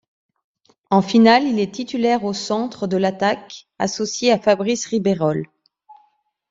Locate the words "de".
2.87-2.97